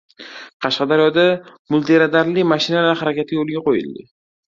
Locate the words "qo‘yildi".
3.69-4.07